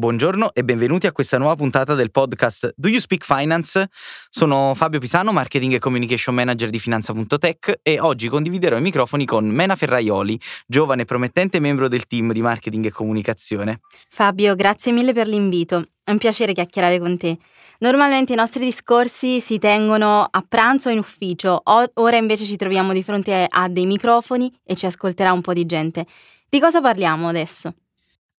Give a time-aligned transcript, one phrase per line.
[0.00, 3.90] Buongiorno e benvenuti a questa nuova puntata del podcast Do You Speak Finance?
[4.30, 9.46] Sono Fabio Pisano, Marketing e Communication Manager di Finanza.tech e oggi condividerò i microfoni con
[9.46, 13.80] Mena Ferraioli, giovane e promettente membro del team di Marketing e Comunicazione.
[14.08, 15.88] Fabio, grazie mille per l'invito.
[16.02, 17.36] È un piacere chiacchierare con te.
[17.80, 22.94] Normalmente i nostri discorsi si tengono a pranzo o in ufficio, ora invece ci troviamo
[22.94, 26.06] di fronte a dei microfoni e ci ascolterà un po' di gente.
[26.48, 27.74] Di cosa parliamo adesso?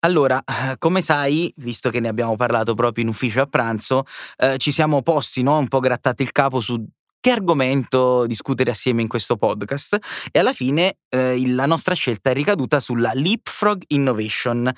[0.03, 4.05] Allora, eh, come sai, visto che ne abbiamo parlato proprio in ufficio a pranzo,
[4.37, 6.83] eh, ci siamo posti no, un po' grattati il capo su
[7.21, 9.97] che argomento discutere assieme in questo podcast
[10.31, 14.69] e alla fine eh, la nostra scelta è ricaduta sulla Leapfrog Innovation.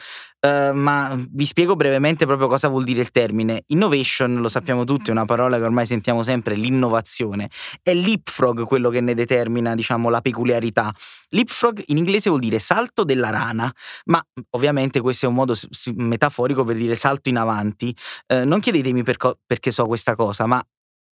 [0.43, 3.63] Uh, ma vi spiego brevemente proprio cosa vuol dire il termine.
[3.67, 7.49] Innovation, lo sappiamo tutti, è una parola che ormai sentiamo sempre, l'innovazione.
[7.81, 10.93] È leapfrog quello che ne determina, diciamo, la peculiarità.
[11.29, 13.73] Leapfrog in inglese vuol dire salto della rana,
[14.07, 15.55] ma ovviamente questo è un modo
[15.95, 17.95] metaforico per dire salto in avanti.
[18.27, 19.15] Uh, non chiedetemi per
[19.47, 20.61] perché so questa cosa, ma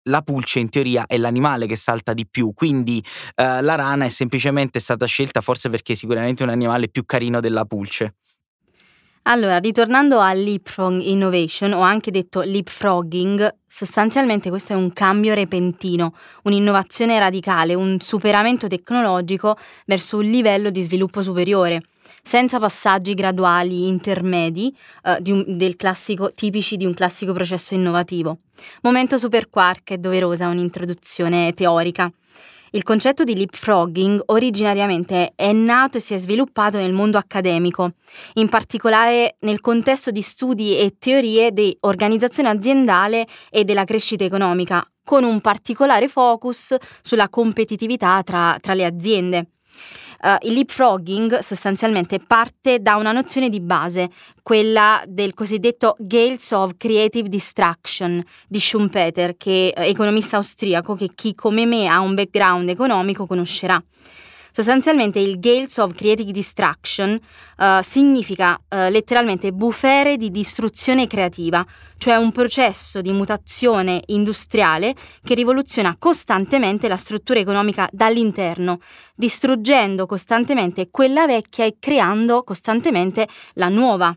[0.03, 3.03] la pulce in teoria è l'animale che salta di più, quindi
[3.35, 7.39] eh, la rana è semplicemente stata scelta forse perché è sicuramente un animale più carino
[7.39, 8.15] della pulce.
[9.25, 16.15] Allora, ritornando a Leapfrog Innovation, o anche detto leapfrogging, sostanzialmente questo è un cambio repentino,
[16.43, 19.55] un'innovazione radicale, un superamento tecnologico
[19.85, 21.83] verso un livello di sviluppo superiore,
[22.21, 28.39] senza passaggi graduali intermedi eh, un, classico, tipici di un classico processo innovativo.
[28.81, 32.11] Momento super quark è doverosa un'introduzione teorica.
[32.73, 37.95] Il concetto di leapfrogging originariamente è nato e si è sviluppato nel mondo accademico,
[38.35, 44.89] in particolare nel contesto di studi e teorie di organizzazione aziendale e della crescita economica,
[45.03, 49.47] con un particolare focus sulla competitività tra, tra le aziende.
[50.23, 54.11] Uh, il leapfrogging sostanzialmente parte da una nozione di base,
[54.43, 61.33] quella del cosiddetto Gales of Creative Distraction di Schumpeter, che è economista austriaco che chi
[61.33, 63.83] come me ha un background economico conoscerà.
[64.51, 67.17] Sostanzialmente il Gales of Creative Destruction
[67.57, 71.65] uh, significa uh, letteralmente bufere di distruzione creativa,
[71.97, 78.79] cioè un processo di mutazione industriale che rivoluziona costantemente la struttura economica dall'interno,
[79.15, 84.13] distruggendo costantemente quella vecchia e creando costantemente la nuova.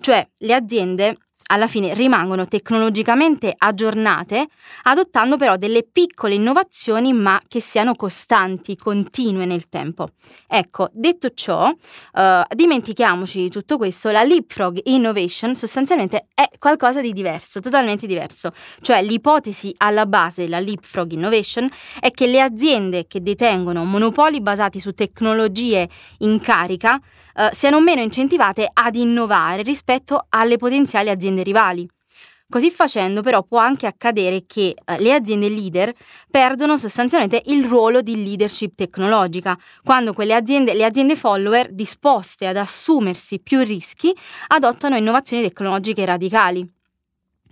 [0.00, 1.16] Cioè le aziende
[1.46, 4.46] alla fine rimangono tecnologicamente aggiornate,
[4.84, 10.08] adottando però delle piccole innovazioni ma che siano costanti, continue nel tempo.
[10.46, 17.12] Ecco, detto ciò, uh, dimentichiamoci di tutto questo, la Leapfrog Innovation sostanzialmente è qualcosa di
[17.12, 18.52] diverso, totalmente diverso.
[18.80, 21.68] Cioè l'ipotesi alla base della Leapfrog Innovation
[22.00, 27.00] è che le aziende che detengono monopoli basati su tecnologie in carica
[27.36, 31.88] uh, siano meno incentivate ad innovare rispetto alle potenziali aziende aziende rivali.
[32.48, 35.92] Così facendo però può anche accadere che eh, le aziende leader
[36.30, 42.56] perdono sostanzialmente il ruolo di leadership tecnologica, quando quelle aziende, le aziende follower disposte ad
[42.56, 44.16] assumersi più rischi
[44.48, 46.64] adottano innovazioni tecnologiche radicali.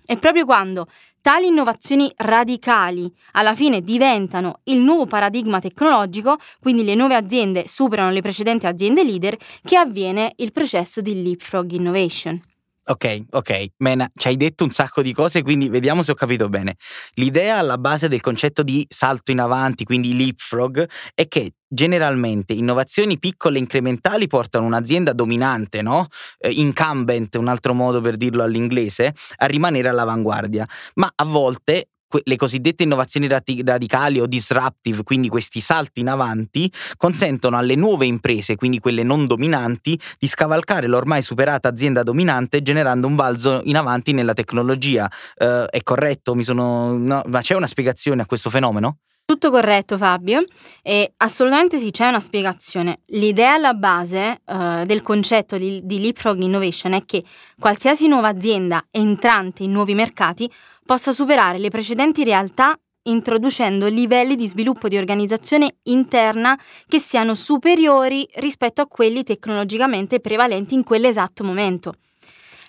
[0.07, 0.87] E proprio quando
[1.25, 8.11] tali innovazioni radicali alla fine diventano il nuovo paradigma tecnologico, quindi le nuove aziende superano
[8.11, 9.35] le precedenti aziende leader,
[9.65, 12.54] che avviene il processo di leapfrog innovation.
[12.87, 16.51] Ok, ok, Mena, ci hai detto un sacco di cose, quindi vediamo se ho capito
[16.51, 16.77] bene.
[17.15, 23.19] L'idea alla base del concetto di salto in avanti, quindi leapfrog, è che generalmente innovazioni
[23.19, 26.09] piccole e incrementali portano un'azienda dominante, no?
[26.39, 30.69] Eh, incumbent, un altro modo per dirlo all'inglese, a rimanere all'avanguardia.
[30.97, 31.89] Ma a volte
[32.23, 38.57] le cosiddette innovazioni radicali o disruptive, quindi questi salti in avanti, consentono alle nuove imprese,
[38.57, 44.13] quindi quelle non dominanti, di scavalcare l'ormai superata azienda dominante generando un balzo in avanti
[44.13, 45.11] nella tecnologia.
[45.39, 46.41] Uh, è corretto?
[46.43, 46.97] Sono...
[46.97, 48.99] No, ma c'è una spiegazione a questo fenomeno?
[49.27, 50.45] Tutto corretto Fabio,
[50.83, 52.99] e assolutamente sì, c'è una spiegazione.
[53.07, 57.25] L'idea alla base uh, del concetto di, di Leapfrog Innovation è che
[57.59, 60.51] qualsiasi nuova azienda entrante in nuovi mercati
[60.85, 68.29] possa superare le precedenti realtà introducendo livelli di sviluppo di organizzazione interna che siano superiori
[68.35, 71.95] rispetto a quelli tecnologicamente prevalenti in quell'esatto momento.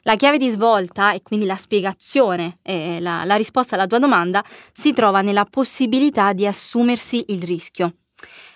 [0.07, 4.43] La chiave di svolta e quindi la spiegazione e la, la risposta alla tua domanda
[4.71, 7.95] si trova nella possibilità di assumersi il rischio.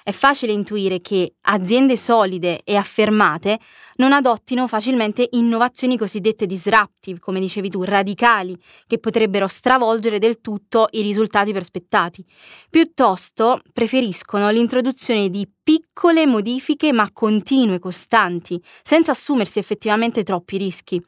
[0.10, 3.60] È facile intuire che aziende solide e affermate
[3.98, 8.58] non adottino facilmente innovazioni cosiddette disruptive, come dicevi tu, radicali,
[8.88, 12.26] che potrebbero stravolgere del tutto i risultati prospettati.
[12.72, 21.00] Piuttosto preferiscono l'introduzione di piccole modifiche ma continue, costanti, senza assumersi effettivamente troppi rischi.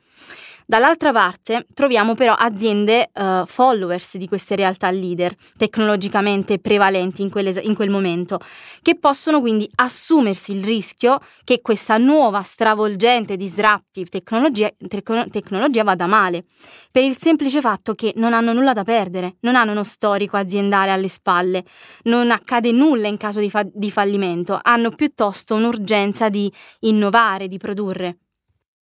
[0.72, 7.30] Dall'altra parte troviamo però aziende uh, followers di queste realtà leader, tecnologicamente prevalenti in,
[7.64, 8.40] in, quel momento,
[8.82, 16.06] che possono quindi assumersi il rischio che questa nuova, stravolgente, disruptive tecnologia, tecno, tecnologia vada
[16.06, 16.46] male,
[16.92, 20.92] per il semplice fatto che non hanno nulla da perdere, non hanno uno storico aziendale
[20.92, 21.64] alle spalle,
[22.04, 27.58] non accade nulla in caso di, fa- di fallimento, hanno piuttosto un'urgenza di innovare, di
[27.58, 28.18] produrre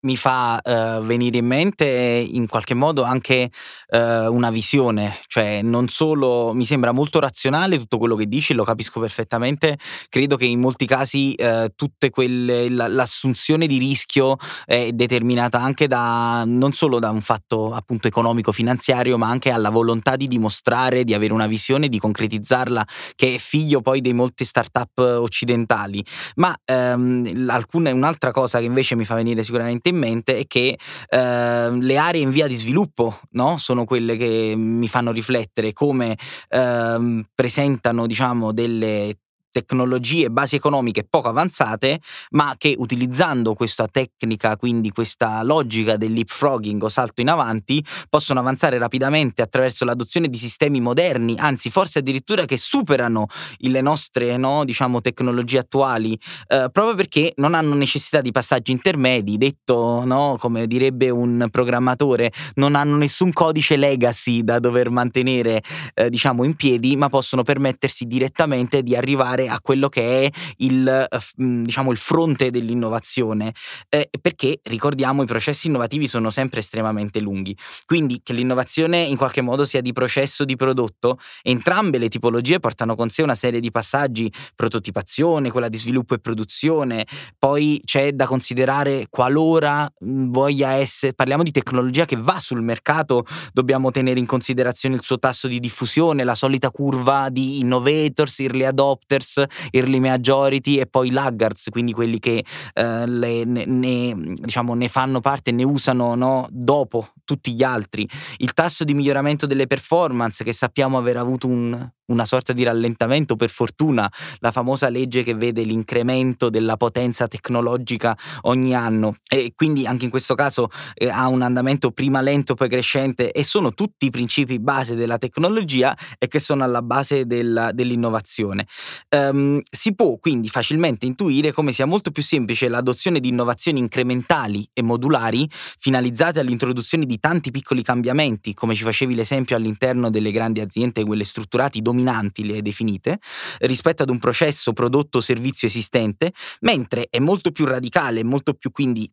[0.02, 3.50] mi fa uh, venire in mente in qualche modo anche
[3.88, 3.96] uh,
[4.32, 9.00] una visione, cioè non solo mi sembra molto razionale tutto quello che dici, lo capisco
[9.00, 11.34] perfettamente, credo che in molti casi
[11.74, 17.72] tutte quelle la, l'assunzione di rischio è determinata anche da non solo da un fatto
[17.72, 22.86] appunto economico finanziario, ma anche alla volontà di dimostrare di avere una visione di concretizzarla
[23.14, 26.04] che è figlio poi dei molti start-up occidentali,
[26.36, 30.78] ma um, alcune, un'altra cosa che invece mi fa venire sicuramente in mente è che
[31.08, 33.58] eh, le aree in via di sviluppo no?
[33.58, 36.16] sono quelle che mi fanno riflettere come
[36.48, 39.16] eh, presentano diciamo delle
[39.50, 42.00] tecnologie, basi economiche poco avanzate,
[42.30, 48.40] ma che utilizzando questa tecnica, quindi questa logica del leapfrogging o salto in avanti, possono
[48.40, 53.26] avanzare rapidamente attraverso l'adozione di sistemi moderni, anzi forse addirittura che superano
[53.58, 59.36] le nostre no, diciamo, tecnologie attuali, eh, proprio perché non hanno necessità di passaggi intermedi,
[59.36, 65.62] detto no, come direbbe un programmatore, non hanno nessun codice legacy da dover mantenere
[65.94, 70.30] eh, diciamo, in piedi, ma possono permettersi direttamente di arrivare arrivare a quello che è
[70.58, 73.52] il, eh, diciamo, il fronte dell'innovazione,
[73.88, 77.56] eh, perché ricordiamo i processi innovativi sono sempre estremamente lunghi,
[77.86, 82.94] quindi che l'innovazione in qualche modo sia di processo di prodotto, entrambe le tipologie portano
[82.94, 87.06] con sé una serie di passaggi, prototipazione, quella di sviluppo e produzione,
[87.38, 93.90] poi c'è da considerare qualora voglia essere, parliamo di tecnologia che va sul mercato, dobbiamo
[93.90, 99.29] tenere in considerazione il suo tasso di diffusione, la solita curva di innovators, early adopters,
[99.70, 105.20] early majority e poi laggards, quindi quelli che eh, le, ne, ne, diciamo, ne, fanno
[105.20, 108.08] parte e ne usano no, dopo tutti gli altri.
[108.38, 113.36] Il tasso di miglioramento delle performance che sappiamo aver avuto un, una sorta di rallentamento,
[113.36, 119.86] per fortuna, la famosa legge che vede l'incremento della potenza tecnologica ogni anno e quindi
[119.86, 124.06] anche in questo caso eh, ha un andamento prima lento poi crescente e sono tutti
[124.06, 128.66] i principi base della tecnologia e che sono alla base della, dell'innovazione.
[129.10, 134.68] Um, si può quindi facilmente intuire come sia molto più semplice l'adozione di innovazioni incrementali
[134.72, 135.48] e modulari
[135.78, 141.24] finalizzate all'introduzione di tanti piccoli cambiamenti, come ci facevi l'esempio all'interno delle grandi aziende, quelle
[141.24, 143.18] strutturate dominanti dominanti, le definite,
[143.60, 148.70] rispetto ad un processo, prodotto o servizio esistente, mentre è molto più radicale, molto più
[148.72, 149.10] quindi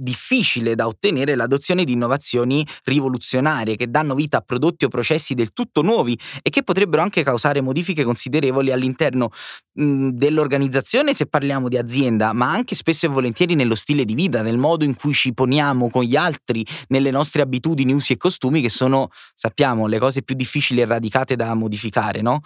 [0.00, 5.52] difficile da ottenere l'adozione di innovazioni rivoluzionarie che danno vita a prodotti o processi del
[5.52, 9.30] tutto nuovi e che potrebbero anche causare modifiche considerevoli all'interno
[9.72, 14.42] mh, dell'organizzazione se parliamo di azienda, ma anche spesso e volentieri nello stile di vita,
[14.42, 18.60] nel modo in cui ci poniamo con gli altri, nelle nostre abitudini, usi e costumi
[18.60, 22.40] che sono, sappiamo, le cose più difficili e radicate da modificare, no?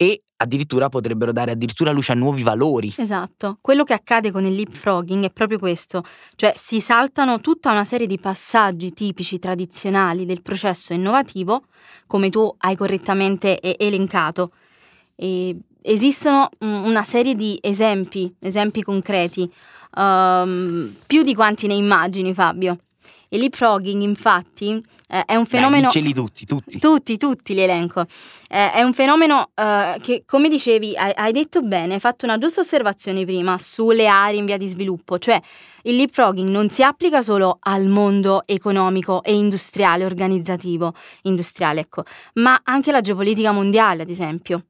[0.00, 2.94] E addirittura potrebbero dare addirittura luce a nuovi valori.
[2.96, 6.04] Esatto, quello che accade con il leapfrogging è proprio questo,
[6.36, 11.64] cioè si saltano tutta una serie di passaggi tipici tradizionali del processo innovativo,
[12.06, 14.52] come tu hai correttamente elencato.
[15.16, 19.52] E esistono una serie di esempi, esempi concreti,
[19.96, 22.78] um, più di quanti ne immagini Fabio.
[23.30, 25.90] Il leapfrogging infatti eh, è un fenomeno...
[25.92, 26.78] Dai, tutti, tutti.
[26.78, 28.00] Tutti, tutti li elenco.
[28.48, 32.38] Eh, è un fenomeno eh, che, come dicevi, hai, hai, detto bene, hai fatto una
[32.38, 35.40] giusta osservazione prima sulle aree in via di sviluppo, cioè
[35.82, 42.04] il leapfrogging non si applica solo al mondo economico e industriale, organizzativo, industriale, ecco,
[42.34, 44.64] ma anche alla geopolitica mondiale, ad esempio.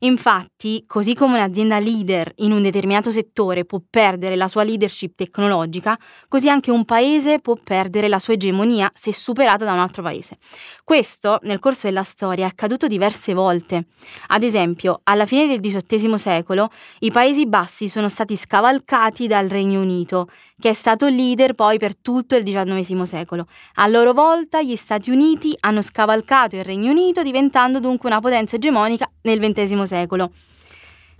[0.00, 5.98] Infatti, così come un'azienda leader in un determinato settore può perdere la sua leadership tecnologica,
[6.28, 10.38] così anche un paese può perdere la sua egemonia se superata da un altro paese.
[10.84, 13.86] Questo, nel corso della storia, è accaduto diverse volte.
[14.28, 19.80] Ad esempio, alla fine del XVIII secolo, i Paesi Bassi sono stati scavalcati dal Regno
[19.80, 20.28] Unito,
[20.58, 23.46] che è stato leader poi per tutto il XIX secolo.
[23.74, 28.56] A loro volta, gli Stati Uniti hanno scavalcato il Regno Unito, diventando dunque una potenza
[28.56, 30.30] egemonica nel XX XX secolo.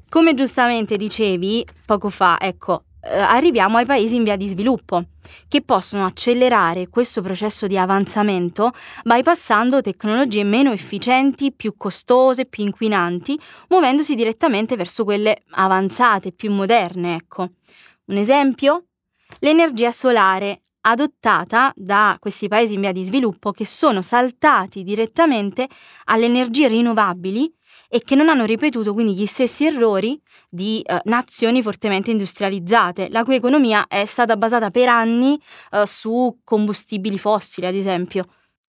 [0.08, 5.04] Come giustamente dicevi poco fa, ecco, eh, arriviamo ai paesi in via di sviluppo,
[5.48, 8.72] che possono accelerare questo processo di avanzamento
[9.02, 17.16] bypassando tecnologie meno efficienti, più costose, più inquinanti, muovendosi direttamente verso quelle avanzate, più moderne,
[17.16, 17.50] ecco.
[18.06, 18.84] Un esempio?
[19.40, 25.68] L'energia solare adottata da questi paesi in via di sviluppo che sono saltati direttamente
[26.04, 27.52] alle energie rinnovabili
[27.88, 33.24] e che non hanno ripetuto quindi gli stessi errori di eh, nazioni fortemente industrializzate, la
[33.24, 35.38] cui economia è stata basata per anni
[35.72, 38.24] eh, su combustibili fossili, ad esempio.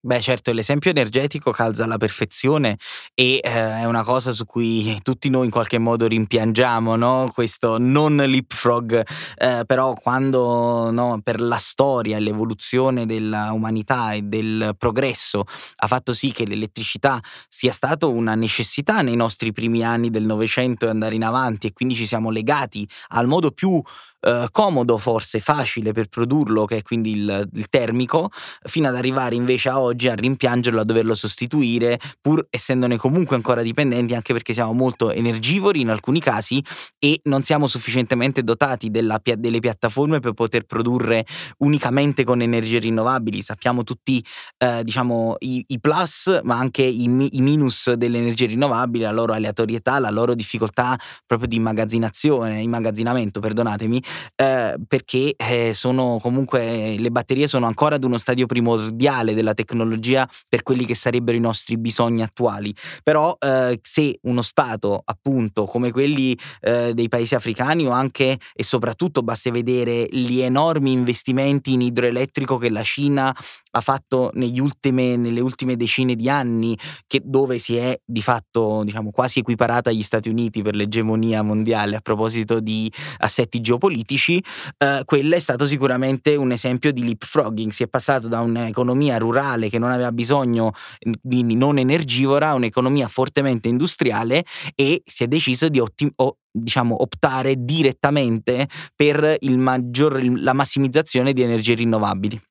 [0.05, 2.77] Beh, certo, l'esempio energetico calza alla perfezione
[3.15, 7.31] e eh, è una cosa su cui tutti noi in qualche modo rimpiangiamo, no?
[7.33, 9.03] Questo non leapfrog,
[9.35, 15.43] eh, però quando no, per la storia e l'evoluzione dell'umanità e del progresso
[15.77, 20.85] ha fatto sì che l'elettricità sia stata una necessità nei nostri primi anni del Novecento
[20.85, 23.81] e andare in avanti e quindi ci siamo legati al modo più
[24.25, 28.31] eh, comodo forse, facile per produrlo, che è quindi il, il, termico,
[28.63, 33.61] fino ad arrivare invece a oggi a rimpiangerlo, a doverlo sostituire, pur essendone comunque ancora
[33.61, 36.63] dipendenti, anche perché siamo molto energivori in alcuni casi
[36.97, 41.23] e non siamo sufficientemente dotati della, delle piattaforme per poter produrre
[41.59, 43.43] unicamente con energie rinnovabili.
[43.43, 44.25] Sappiamo tutti,
[44.57, 49.33] eh, diciamo, i, i, plus, ma anche i, i minus delle energie rinnovabili, la loro
[49.33, 54.01] aleatorietà, la loro difficoltà proprio di immagazzinazione, immagazzinamento, perdonatemi,
[54.35, 60.27] eh, perché eh, sono comunque le batterie sono ancora ad uno stadio primordiale della tecnologia
[60.47, 62.73] per quelli che sarebbero i nostri bisogni attuali.
[63.03, 68.63] Però eh, se uno Stato, appunto, come quelli eh, dei paesi africani o anche e
[68.63, 73.35] soprattutto basta vedere gli enormi investimenti in idroelettrico che la Cina
[73.71, 79.11] ha fatto ultime, nelle ultime decine di anni, che, dove si è di fatto diciamo,
[79.11, 84.43] quasi equiparata agli Stati Uniti per l'egemonia mondiale a proposito di assetti geopolitici politici,
[84.77, 87.71] eh, quello è stato sicuramente un esempio di leapfrogging.
[87.71, 90.73] Si è passato da un'economia rurale che non aveva bisogno,
[91.21, 94.43] quindi non energivora, a un'economia fortemente industriale
[94.75, 101.41] e si è deciso di ottim- o, diciamo, optare direttamente per maggior, la massimizzazione di
[101.41, 102.41] energie rinnovabili.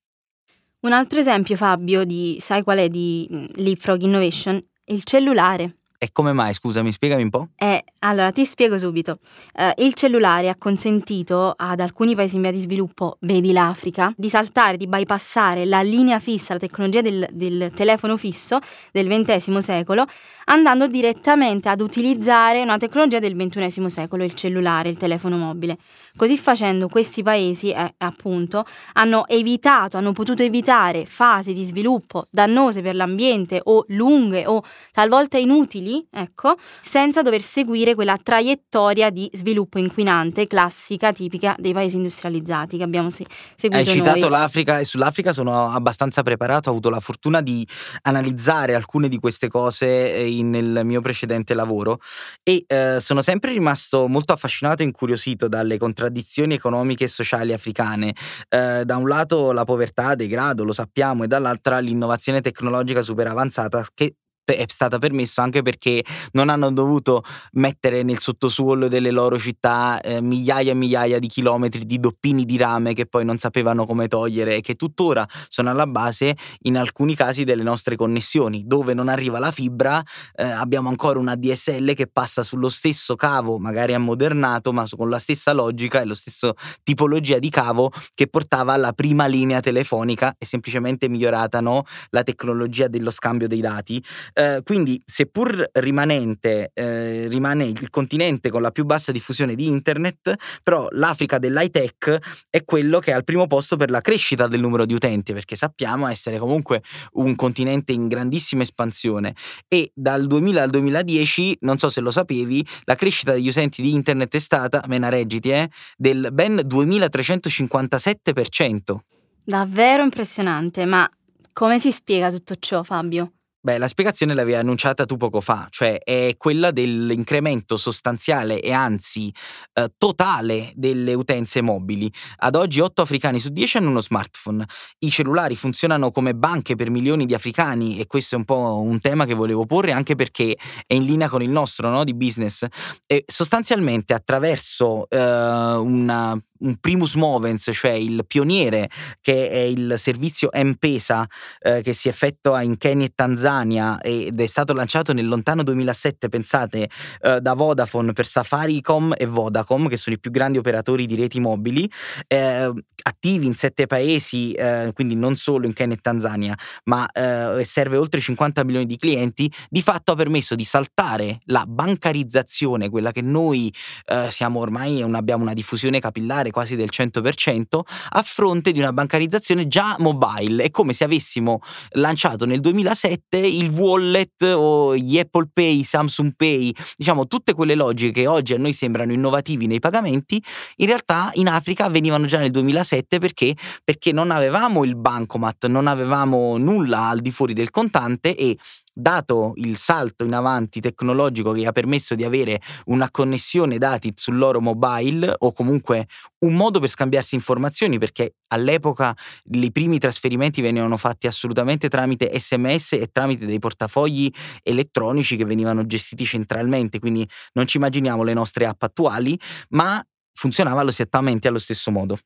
[0.81, 4.61] Un altro esempio, Fabio, di sai qual è di mm, Leapfrog Innovation?
[4.87, 5.77] Il cellulare.
[6.05, 7.49] E come mai, scusami, spiegami un po'?
[7.57, 9.21] Eh, allora ti spiego subito.
[9.55, 14.29] Eh, il cellulare ha consentito ad alcuni paesi in via di sviluppo, vedi l'Africa, di
[14.29, 18.59] saltare, di bypassare la linea fissa, la tecnologia del, del telefono fisso
[18.93, 20.05] del XX secolo,
[20.45, 25.79] andando direttamente ad utilizzare una tecnologia del XXI secolo, il cellulare, il telefono mobile.
[26.17, 32.83] Così facendo questi paesi, eh, appunto, hanno evitato, hanno potuto evitare fasi di sviluppo dannose
[32.83, 39.79] per l'ambiente o lunghe o talvolta inutili ecco, senza dover seguire quella traiettoria di sviluppo
[39.79, 44.31] inquinante classica, tipica dei paesi industrializzati che abbiamo se- seguito Hai citato noi.
[44.31, 47.67] l'Africa e sull'Africa sono abbastanza preparato, ho avuto la fortuna di
[48.03, 51.99] analizzare alcune di queste cose eh, nel mio precedente lavoro
[52.43, 58.15] e eh, sono sempre rimasto molto affascinato e incuriosito dalle contraddizioni economiche e sociali africane.
[58.49, 63.85] Eh, da un lato la povertà, degrado, lo sappiamo, e dall'altra l'innovazione tecnologica super avanzata
[63.95, 64.15] che
[64.53, 67.23] è stata permessa anche perché non hanno dovuto
[67.53, 72.57] mettere nel sottosuolo delle loro città eh, migliaia e migliaia di chilometri di doppini di
[72.57, 77.15] rame che poi non sapevano come togliere e che tuttora sono alla base in alcuni
[77.15, 80.03] casi delle nostre connessioni dove non arriva la fibra
[80.35, 85.19] eh, abbiamo ancora una DSL che passa sullo stesso cavo magari ammodernato ma con la
[85.19, 90.45] stessa logica e lo stesso tipologia di cavo che portava alla prima linea telefonica e
[90.45, 91.85] semplicemente migliorata no?
[92.11, 94.03] la tecnologia dello scambio dei dati
[94.35, 100.35] eh, quindi, seppur rimanente, eh, rimane il continente con la più bassa diffusione di internet,
[100.63, 102.19] però l'Africa dell'high tech
[102.51, 105.55] è quello che è al primo posto per la crescita del numero di utenti, perché
[105.55, 109.37] sappiamo essere comunque un continente in grandissima espansione.
[109.69, 113.93] E dal 2000 al 2010, non so se lo sapevi, la crescita degli utenti di
[113.93, 118.97] internet è stata, mena reggiti, eh, del ben 2357%.
[119.45, 121.09] Davvero impressionante, ma
[121.53, 123.34] come si spiega tutto ciò, Fabio?
[123.65, 129.33] Beh, la spiegazione l'avevi annunciata tu poco fa, cioè è quella dell'incremento sostanziale e anzi
[129.73, 132.13] eh, totale delle utenze mobili.
[132.41, 134.67] Ad oggi 8 africani su 10 hanno uno smartphone.
[134.99, 139.01] I cellulari funzionano come banche per milioni di africani e questo è un po' un
[139.01, 142.67] tema che volevo porre anche perché è in linea con il nostro no, di business.
[143.07, 148.89] E sostanzialmente attraverso eh, una un primus movens, cioè il pioniere
[149.21, 151.27] che è il servizio M-Pesa
[151.61, 156.29] eh, che si effettua in Kenya e Tanzania ed è stato lanciato nel lontano 2007,
[156.29, 156.89] pensate,
[157.21, 161.41] eh, da Vodafone per Safaricom e Vodacom, che sono i più grandi operatori di reti
[161.41, 161.91] mobili,
[162.27, 167.63] eh, attivi in sette paesi, eh, quindi non solo in Kenya e Tanzania, ma eh,
[167.65, 173.13] serve oltre 50 milioni di clienti, di fatto ha permesso di saltare la bancarizzazione, quella
[173.13, 173.73] che noi
[174.07, 177.81] eh, siamo ormai, abbiamo una diffusione capillare quasi del 100%,
[178.11, 180.63] a fronte di una bancarizzazione già mobile.
[180.63, 181.59] È come se avessimo
[181.95, 188.13] lanciato nel 2007 il wallet o gli Apple Pay, Samsung Pay, diciamo tutte quelle logiche
[188.13, 190.41] che oggi a noi sembrano innovativi nei pagamenti,
[190.77, 193.57] in realtà in Africa venivano già nel 2007 perché?
[193.83, 198.57] Perché non avevamo il bancomat, non avevamo nulla al di fuori del contante e
[198.95, 204.37] dato il salto in avanti tecnologico che ha permesso di avere una connessione dati sul
[204.37, 206.07] loro mobile o comunque
[206.45, 209.15] un modo per scambiarsi informazioni perché all'epoca
[209.51, 214.31] i primi trasferimenti venivano fatti assolutamente tramite sms e tramite dei portafogli
[214.63, 219.39] elettronici che venivano gestiti centralmente quindi non ci immaginiamo le nostre app attuali
[219.71, 222.19] ma funzionava esattamente allo stesso modo.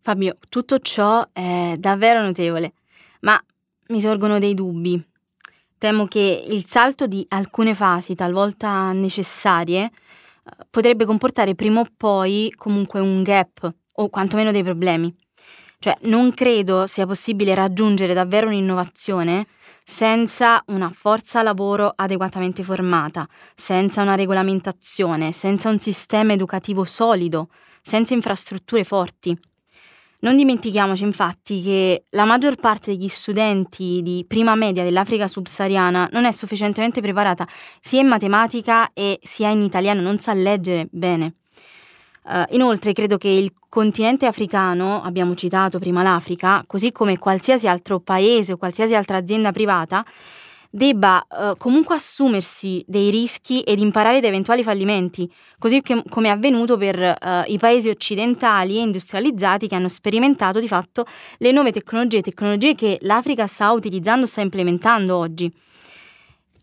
[0.00, 2.72] Fabio tutto ciò è davvero notevole
[3.20, 3.40] ma
[3.88, 5.02] mi sorgono dei dubbi
[5.78, 9.90] Temo che il salto di alcune fasi, talvolta necessarie,
[10.68, 15.14] potrebbe comportare prima o poi comunque un gap o quantomeno dei problemi.
[15.78, 19.46] Cioè, non credo sia possibile raggiungere davvero un'innovazione
[19.84, 27.48] senza una forza lavoro adeguatamente formata, senza una regolamentazione, senza un sistema educativo solido,
[27.80, 29.38] senza infrastrutture forti.
[30.20, 36.24] Non dimentichiamoci infatti che la maggior parte degli studenti di prima media dell'Africa subsahariana non
[36.24, 37.46] è sufficientemente preparata
[37.80, 41.34] sia in matematica e sia in italiano, non sa leggere bene.
[42.24, 48.00] Uh, inoltre credo che il continente africano, abbiamo citato prima l'Africa, così come qualsiasi altro
[48.00, 50.04] paese o qualsiasi altra azienda privata,
[50.78, 56.30] debba uh, comunque assumersi dei rischi ed imparare da eventuali fallimenti, così che, come è
[56.30, 61.04] avvenuto per uh, i paesi occidentali e industrializzati che hanno sperimentato di fatto
[61.38, 65.52] le nuove tecnologie, tecnologie che l'Africa sta utilizzando, sta implementando oggi.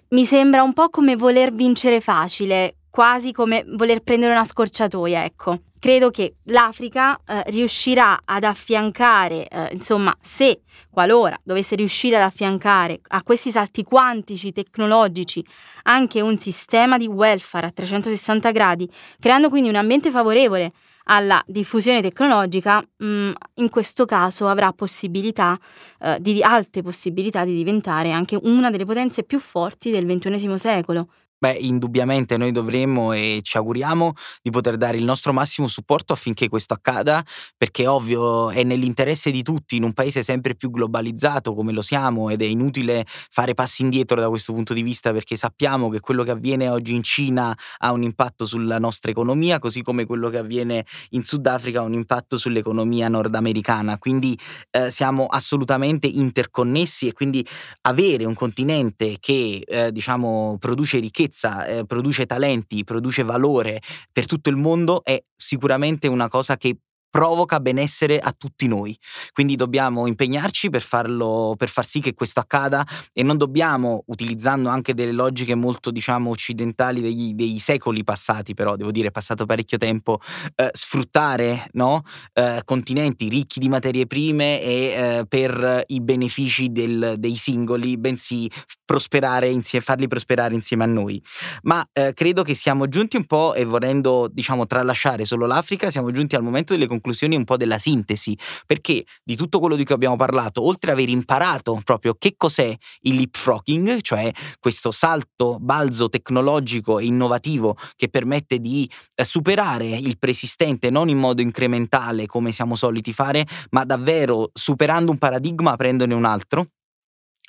[0.09, 5.63] Mi sembra un po' come voler vincere facile, quasi come voler prendere una scorciatoia, ecco.
[5.77, 13.01] Credo che l'Africa eh, riuscirà ad affiancare, eh, insomma, se qualora dovesse riuscire ad affiancare
[13.09, 15.45] a questi salti quantici tecnologici
[15.83, 20.71] anche un sistema di welfare a 360 gradi, creando quindi un ambiente favorevole
[21.07, 25.59] alla diffusione tecnologica, mh, mm, in questo caso avrà possibilità,
[25.99, 31.09] eh, di, alte possibilità di diventare anche una delle potenze più forti del XXI secolo.
[31.37, 36.47] Beh, indubbiamente noi dovremmo e ci auguriamo di poter dare il nostro massimo supporto affinché
[36.47, 37.21] questo accada,
[37.57, 42.29] perché ovvio è nell'interesse di tutti in un paese sempre più globalizzato come lo siamo
[42.29, 46.23] ed è inutile fare passi indietro da questo punto di vista perché sappiamo che quello
[46.23, 50.37] che avviene oggi in Cina ha un impatto sulla nostra economia, così come quello che
[50.37, 53.97] avviene in Sudafrica ha un impatto sull'economia nordamericana.
[53.97, 54.37] Quindi
[54.71, 57.45] eh, siamo assolutamente interconnessi e quindi
[57.81, 64.25] avere un continente che eh, diciamo produce ricchezza ricchezza, eh, produce talenti, produce valore per
[64.25, 66.77] tutto il mondo è sicuramente una cosa che
[67.15, 68.93] provoca benessere a tutti noi.
[69.31, 74.67] Quindi dobbiamo impegnarci per, farlo, per far sì che questo accada e non dobbiamo, utilizzando
[74.67, 79.77] anche delle logiche molto, diciamo, occidentali degli, dei secoli passati, però devo dire passato parecchio
[79.77, 80.19] tempo,
[80.55, 82.03] eh, sfruttare no?
[82.33, 88.51] eh, continenti ricchi di materie prime e eh, per i benefici del, dei singoli, bensì
[88.83, 91.23] prosperare insieme, farli prosperare insieme a noi.
[91.61, 96.11] Ma eh, credo che siamo giunti un po' e volendo, diciamo, tralasciare solo l'Africa, siamo
[96.11, 99.85] giunti al momento delle conclusioni conclusioni un po' della sintesi, perché di tutto quello di
[99.85, 105.57] cui abbiamo parlato, oltre ad aver imparato proprio che cos'è il leapfrogging, cioè questo salto
[105.61, 112.25] balzo tecnologico e innovativo che permette di eh, superare il preesistente non in modo incrementale
[112.25, 116.69] come siamo soliti fare, ma davvero superando un paradigma prendone un altro,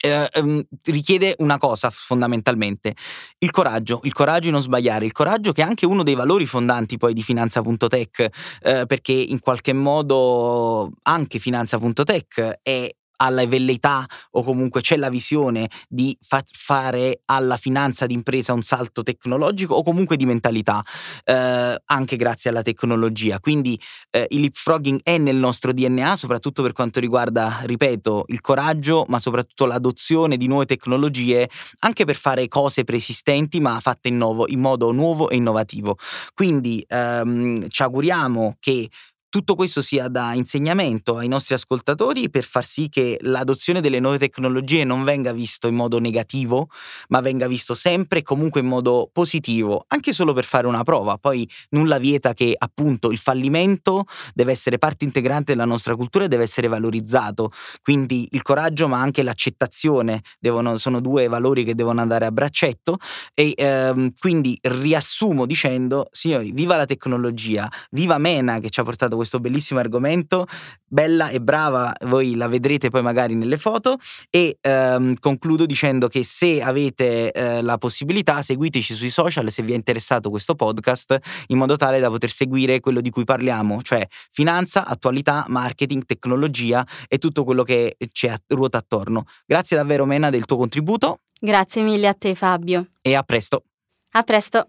[0.07, 2.95] eh, ehm, richiede una cosa fondamentalmente,
[3.39, 6.47] il coraggio, il coraggio di non sbagliare, il coraggio che è anche uno dei valori
[6.47, 8.29] fondanti poi di Finanza.tech,
[8.63, 15.69] eh, perché in qualche modo anche Finanza.tech è alla velleità o comunque c'è la visione
[15.89, 20.83] di fa- fare alla finanza d'impresa un salto tecnologico o comunque di mentalità,
[21.25, 23.41] eh, anche grazie alla tecnologia.
[23.41, 23.79] Quindi
[24.11, 29.21] eh, il leapfrogging è nel nostro DNA, soprattutto per quanto riguarda, ripeto, il coraggio, ma
[29.21, 31.49] soprattutto l'adozione di nuove tecnologie,
[31.81, 35.97] anche per fare cose preesistenti, ma fatte in, nuovo, in modo nuovo e innovativo.
[36.35, 38.89] Quindi ehm, ci auguriamo che
[39.37, 44.17] tutto questo sia da insegnamento ai nostri ascoltatori per far sì che l'adozione delle nuove
[44.17, 46.71] tecnologie non venga visto in modo negativo,
[47.09, 51.19] ma venga visto sempre e comunque in modo positivo, anche solo per fare una prova.
[51.19, 56.29] Poi nulla vieta che appunto il fallimento deve essere parte integrante della nostra cultura e
[56.29, 57.53] deve essere valorizzato.
[57.83, 62.97] Quindi il coraggio, ma anche l'accettazione devono, sono due valori che devono andare a braccetto.
[63.35, 69.15] E ehm, quindi riassumo dicendo, signori, viva la tecnologia, viva Mena che ci ha portato
[69.15, 70.47] questo questo bellissimo argomento.
[70.89, 73.99] Bella e brava, voi la vedrete poi magari nelle foto
[74.31, 79.73] e ehm, concludo dicendo che se avete eh, la possibilità seguiteci sui social se vi
[79.73, 84.07] è interessato questo podcast in modo tale da poter seguire quello di cui parliamo, cioè
[84.31, 89.25] finanza, attualità, marketing, tecnologia e tutto quello che ci ruota attorno.
[89.45, 91.19] Grazie davvero Mena del tuo contributo.
[91.41, 92.87] Grazie mille a te Fabio.
[93.03, 93.65] E a presto.
[94.13, 94.69] A presto.